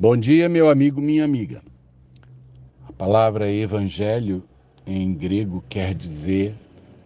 [0.00, 1.60] Bom dia, meu amigo, minha amiga.
[2.86, 4.44] A palavra evangelho
[4.86, 6.54] em grego quer dizer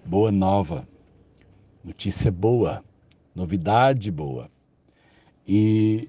[0.04, 0.86] boa nova,
[1.82, 2.84] notícia boa,
[3.34, 4.50] novidade boa.
[5.48, 6.06] E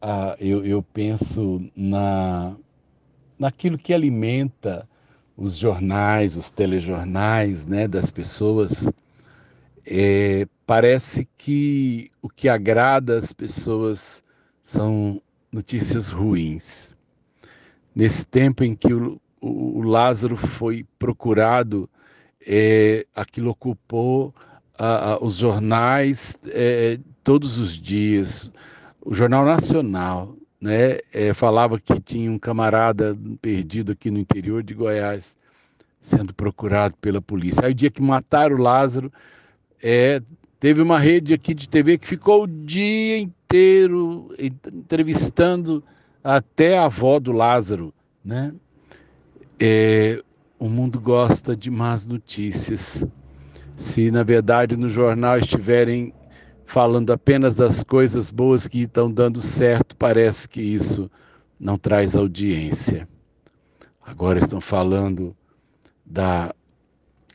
[0.00, 2.56] ah, eu, eu penso na,
[3.38, 4.88] naquilo que alimenta
[5.36, 8.88] os jornais, os telejornais né, das pessoas.
[9.84, 14.24] É, parece que o que agrada as pessoas
[14.62, 15.20] são
[15.52, 16.94] notícias ruins.
[17.94, 21.88] Nesse tempo em que o, o, o Lázaro foi procurado,
[22.46, 24.34] é, aquilo ocupou
[24.78, 28.50] a, a, os jornais é, todos os dias.
[29.04, 34.74] O Jornal Nacional né, é, falava que tinha um camarada perdido aqui no interior de
[34.74, 35.36] Goiás
[36.00, 37.64] sendo procurado pela polícia.
[37.64, 39.12] Aí o dia que mataram o Lázaro,
[39.80, 40.20] é,
[40.62, 44.32] teve uma rede aqui de TV que ficou o dia inteiro
[44.72, 45.82] entrevistando
[46.22, 47.92] até a avó do Lázaro,
[48.24, 48.54] né?
[49.58, 50.22] É,
[50.60, 53.04] o mundo gosta de más notícias.
[53.74, 56.14] Se na verdade no jornal estiverem
[56.64, 61.10] falando apenas das coisas boas que estão dando certo, parece que isso
[61.58, 63.08] não traz audiência.
[64.00, 65.36] Agora estão falando
[66.06, 66.54] da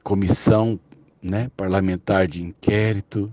[0.02, 0.80] comissão
[1.28, 3.32] né, parlamentar de inquérito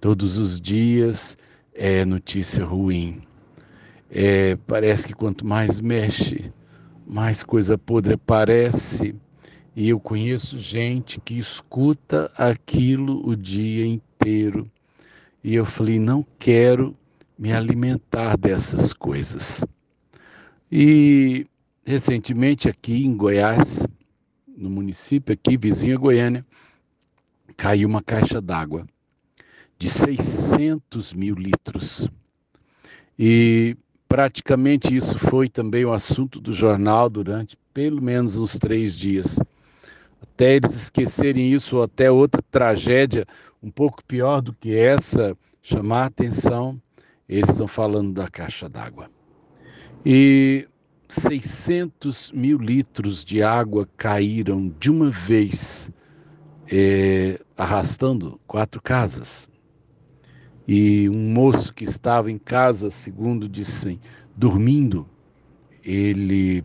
[0.00, 1.36] todos os dias
[1.74, 3.22] é notícia ruim.
[4.10, 6.52] É, parece que quanto mais mexe,
[7.06, 9.14] mais coisa podre aparece.
[9.74, 14.70] E eu conheço gente que escuta aquilo o dia inteiro.
[15.42, 16.96] E eu falei: não quero
[17.38, 19.64] me alimentar dessas coisas.
[20.70, 21.46] E
[21.84, 23.86] recentemente aqui em Goiás,
[24.56, 26.46] no município aqui, vizinho a Goiânia,
[27.56, 28.86] caiu uma caixa d'água
[29.78, 32.08] de 600 mil litros.
[33.18, 33.76] E
[34.08, 39.38] praticamente isso foi também o assunto do jornal durante pelo menos uns três dias.
[40.22, 43.26] Até eles esquecerem isso, ou até outra tragédia
[43.62, 46.80] um pouco pior do que essa chamar a atenção,
[47.28, 49.10] eles estão falando da caixa d'água.
[50.04, 50.68] E
[51.08, 55.90] 600 mil litros de água caíram de uma vez,
[57.56, 59.48] arrastando quatro casas.
[60.66, 64.00] E um moço que estava em casa, segundo dizem,
[64.36, 65.08] dormindo,
[65.84, 66.64] ele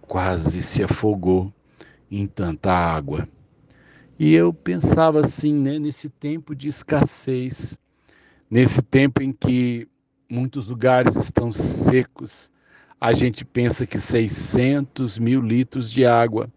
[0.00, 1.52] quase se afogou
[2.10, 3.28] em tanta água.
[4.18, 7.78] E eu pensava assim, né, nesse tempo de escassez,
[8.50, 9.88] nesse tempo em que
[10.30, 12.50] muitos lugares estão secos,
[13.00, 16.50] a gente pensa que 600 mil litros de água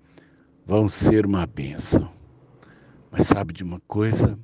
[0.65, 2.09] vão ser uma bênção.
[3.15, 4.37] Mas sabe de uma coisa?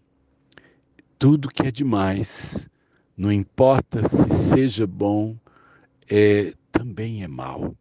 [1.22, 2.68] tudo que é demais,
[3.16, 5.38] não importa se seja bom,
[6.10, 7.76] é, também é mal.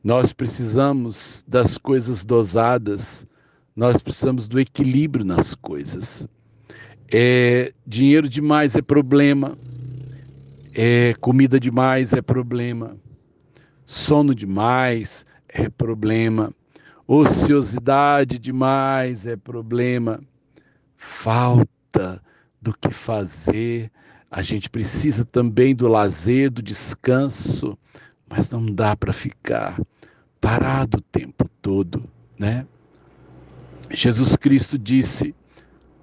[0.00, 3.26] Nós precisamos das coisas dosadas,
[3.74, 6.28] nós precisamos do equilíbrio nas coisas.
[7.12, 9.58] É, dinheiro demais é problema,
[10.72, 12.96] é, comida demais é problema,
[13.84, 16.52] sono demais é problema,
[17.06, 20.20] ociosidade demais é problema,
[20.96, 22.22] falta
[22.60, 23.90] do que fazer,
[24.30, 27.78] a gente precisa também do lazer, do descanso,
[28.28, 29.80] mas não dá para ficar
[30.40, 32.04] parado o tempo todo,
[32.38, 32.66] né?
[33.90, 35.34] Jesus Cristo disse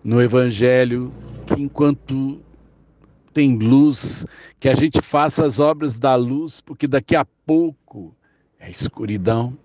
[0.04, 1.12] no Evangelho
[1.46, 2.42] que enquanto
[3.34, 4.26] tem luz,
[4.60, 8.16] que a gente faça as obras da luz, porque daqui a pouco
[8.60, 9.58] é escuridão.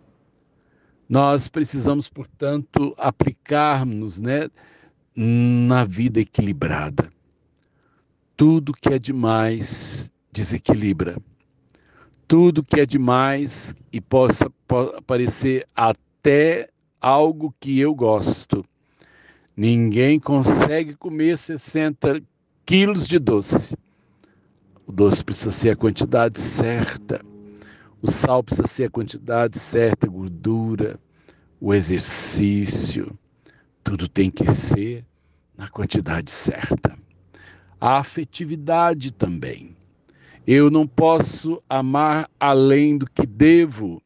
[1.08, 4.48] Nós precisamos, portanto, aplicarmos, né?
[5.20, 7.10] na vida equilibrada.
[8.36, 11.16] Tudo que é demais desequilibra.
[12.28, 14.48] Tudo que é demais e possa
[15.04, 16.68] parecer até
[17.00, 18.64] algo que eu gosto.
[19.56, 22.22] Ninguém consegue comer 60
[22.64, 23.76] quilos de doce.
[24.86, 27.20] O doce precisa ser a quantidade certa.
[28.00, 31.00] O sal precisa ser a quantidade certa, a gordura,
[31.60, 33.18] o exercício.
[33.82, 35.04] Tudo tem que ser
[35.56, 36.96] na quantidade certa.
[37.80, 39.76] A afetividade também.
[40.46, 44.00] Eu não posso amar além do que devo.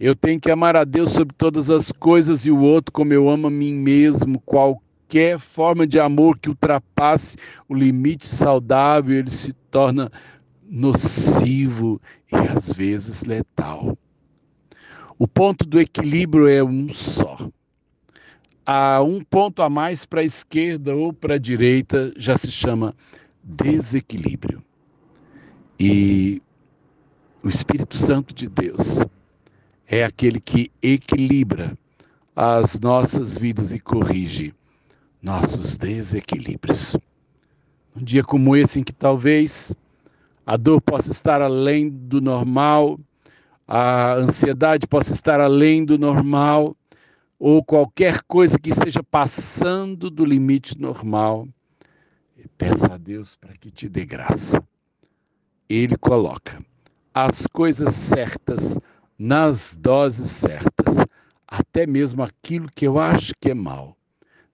[0.00, 3.28] Eu tenho que amar a Deus sobre todas as coisas e o outro como eu
[3.28, 4.40] amo a mim mesmo.
[4.40, 7.36] Qualquer forma de amor que ultrapasse
[7.68, 10.10] o limite saudável, ele se torna
[10.74, 12.00] nocivo
[12.32, 13.96] e às vezes letal.
[15.16, 17.36] O ponto do equilíbrio é um só
[18.66, 22.94] a um ponto a mais para a esquerda ou para a direita já se chama
[23.42, 24.62] desequilíbrio.
[25.78, 26.40] E
[27.42, 29.00] O Espírito Santo de Deus
[29.86, 31.76] é aquele que equilibra
[32.34, 34.54] as nossas vidas e corrige
[35.20, 36.96] nossos desequilíbrios.
[37.94, 39.74] Um dia como esse, em que talvez
[40.46, 42.98] a dor possa estar além do normal,
[43.66, 46.76] a ansiedade possa estar além do normal,
[47.38, 51.48] ou qualquer coisa que esteja passando do limite normal,
[52.56, 54.62] peça a Deus para que te dê graça.
[55.68, 56.62] Ele coloca
[57.12, 58.78] as coisas certas
[59.18, 60.98] nas doses certas,
[61.46, 63.96] até mesmo aquilo que eu acho que é mal,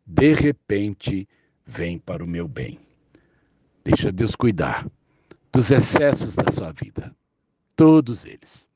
[0.07, 1.29] de repente
[1.67, 2.79] vem para o meu bem.
[3.83, 4.87] Deixa Deus cuidar
[5.53, 7.15] dos excessos da sua vida,
[7.75, 8.69] todos eles.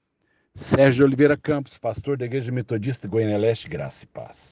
[0.54, 4.42] Sérgio Oliveira Campos, pastor da Igreja Metodista Goiânia Leste, Graça e Paz.